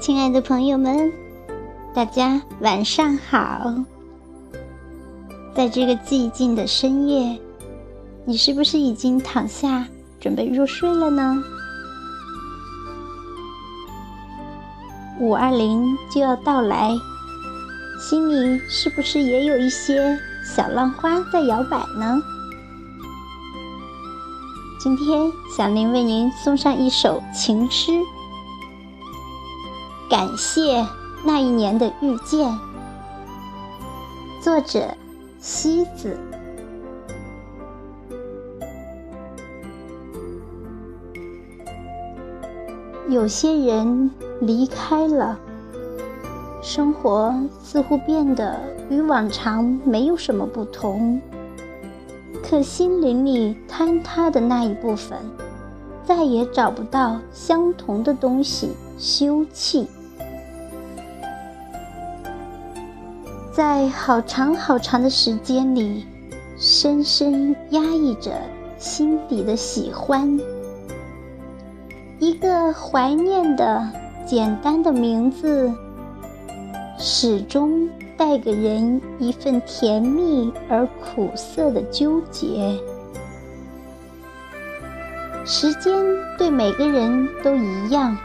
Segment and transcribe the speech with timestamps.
[0.00, 1.12] 亲爱的朋友们，
[1.92, 3.74] 大家晚上好。
[5.54, 7.36] 在这个寂静的深夜，
[8.24, 9.84] 你是不是已经躺下
[10.20, 11.42] 准备入睡了呢？
[15.18, 15.84] 五二零
[16.14, 16.96] 就要到来，
[18.00, 22.22] 心里是不是也有一些小浪花在摇摆呢？
[24.80, 27.90] 今天，小林为您送上一首情诗。
[30.08, 30.86] 感谢
[31.22, 32.58] 那一年的遇见。
[34.40, 34.94] 作者：
[35.38, 36.18] 西子。
[43.10, 45.38] 有些人离开了，
[46.62, 51.20] 生活似乎变得与往常没有什么不同。
[52.42, 55.18] 可心灵里坍塌的那一部分，
[56.02, 59.86] 再也找不到相同的东西休憩。
[63.58, 66.06] 在好长好长的时间里，
[66.56, 68.30] 深深压抑着
[68.78, 70.38] 心底的喜欢。
[72.20, 73.84] 一个怀念的
[74.24, 75.74] 简单的名字，
[77.00, 82.78] 始终带给人一份甜蜜而苦涩的纠结。
[85.44, 85.92] 时间
[86.38, 88.16] 对每个人都一样，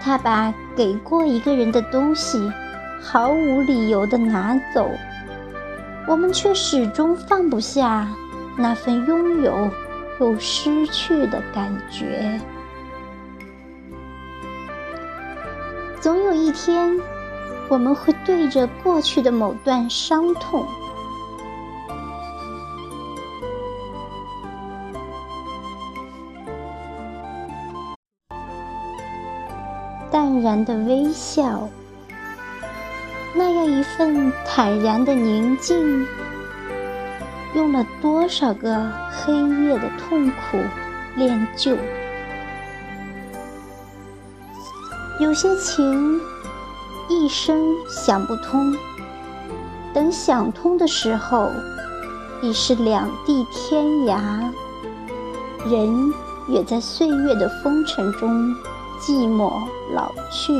[0.00, 2.50] 他把给过一个人的东西。
[3.04, 4.90] 毫无理由的拿走，
[6.08, 8.08] 我们却始终放不下
[8.56, 9.70] 那份拥有
[10.18, 12.40] 又失去的感觉。
[16.00, 16.98] 总有一天，
[17.68, 20.66] 我们会对着过去的某段伤痛，
[30.10, 31.68] 淡然的微笑。
[33.36, 36.06] 那样一份坦然的宁静，
[37.54, 40.58] 用了多少个黑夜的痛苦
[41.16, 41.76] 练就？
[45.18, 46.20] 有些情
[47.08, 48.72] 一生想不通，
[49.92, 51.50] 等想通的时候，
[52.40, 54.50] 已是两地天涯。
[55.68, 56.12] 人
[56.48, 58.54] 也在岁月的风尘中
[59.00, 59.50] 寂寞
[59.92, 60.52] 老去。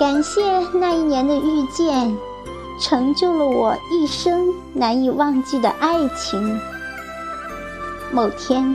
[0.00, 0.40] 感谢
[0.72, 2.16] 那一年的遇见，
[2.78, 6.58] 成就了我一生难以忘记的爱情。
[8.10, 8.74] 某天，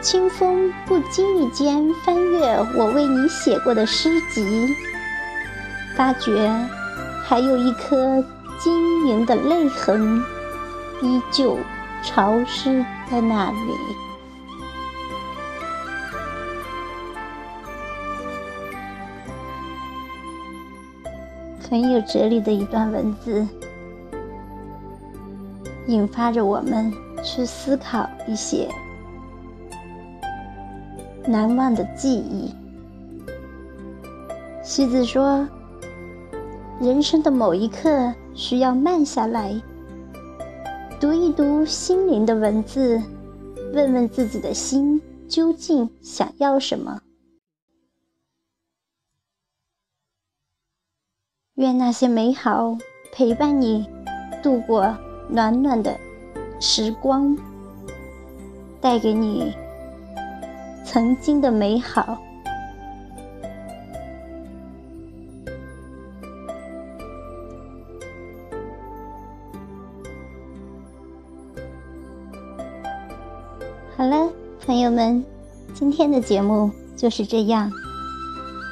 [0.00, 4.74] 清风不经意间翻阅我为你写过的诗集，
[5.98, 6.50] 发觉
[7.22, 8.24] 还有一颗
[8.58, 10.24] 晶莹的泪痕，
[11.02, 11.58] 依旧
[12.02, 13.74] 潮湿在那里。
[21.68, 23.46] 很有哲理的一段文字，
[25.86, 26.92] 引发着我们
[27.22, 28.68] 去思考一些
[31.26, 32.54] 难忘的记忆。
[34.62, 35.48] 西子说
[36.80, 39.60] ：“人生的某一刻，需要慢下来，
[41.00, 43.00] 读一读心灵的文字，
[43.72, 47.00] 问问自己的心究竟想要什么。”
[51.56, 52.78] 愿那些美好
[53.12, 53.86] 陪伴你
[54.42, 54.96] 度过
[55.28, 55.94] 暖暖的
[56.58, 57.36] 时光，
[58.80, 59.52] 带给你
[60.82, 62.16] 曾经的美好。
[73.94, 74.32] 好了，
[74.64, 75.22] 朋友们，
[75.74, 77.70] 今天的节目就是这样。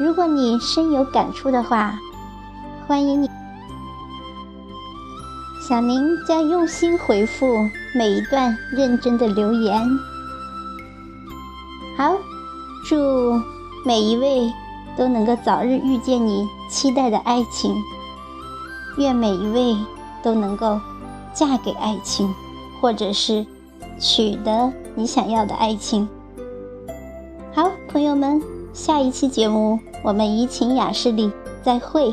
[0.00, 1.96] 如果你深有感触的话，
[2.86, 3.30] 欢迎你，
[5.66, 7.46] 小宁将用心回复
[7.94, 9.80] 每一段认真的留言。
[11.96, 12.14] 好，
[12.86, 13.40] 祝
[13.86, 14.52] 每一位
[14.98, 17.74] 都能够早日遇见你期待的爱情，
[18.98, 19.74] 愿每一位
[20.22, 20.78] 都能够
[21.32, 22.34] 嫁给爱情，
[22.82, 23.46] 或者是
[23.98, 26.06] 取得你想要的爱情。
[27.54, 28.42] 好，朋友们，
[28.74, 31.32] 下一期节目我们怡情雅士里
[31.62, 32.12] 再会。